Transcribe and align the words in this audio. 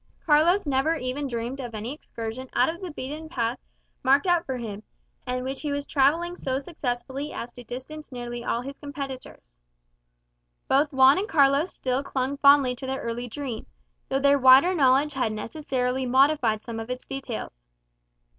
Carlos 0.25 0.65
never 0.65 0.95
even 0.95 1.27
dreamed 1.27 1.59
of 1.59 1.75
any 1.75 1.93
excursion 1.93 2.49
out 2.53 2.69
of 2.69 2.81
the 2.81 2.89
beaten 2.89 3.29
path 3.29 3.59
marked 4.01 4.25
out 4.25 4.47
for 4.47 4.57
him, 4.57 4.81
and 5.27 5.45
which 5.45 5.61
he 5.61 5.71
was 5.71 5.85
travelling 5.85 6.35
so 6.35 6.57
successfully 6.57 7.31
as 7.31 7.51
to 7.51 7.63
distance 7.63 8.11
nearly 8.11 8.43
all 8.43 8.61
his 8.61 8.79
competitors. 8.79 9.59
Both 10.67 10.91
Juan 10.91 11.19
and 11.19 11.29
Carlos 11.29 11.71
still 11.71 12.01
clung 12.03 12.37
fondly 12.37 12.73
to 12.77 12.87
their 12.87 13.01
early 13.03 13.27
dream; 13.27 13.67
though 14.09 14.17
their 14.19 14.39
wider 14.39 14.73
knowledge 14.73 15.13
had 15.13 15.33
necessarily 15.33 16.07
modified 16.07 16.63
some 16.63 16.79
of 16.79 16.89
its 16.89 17.05
details. 17.05 17.59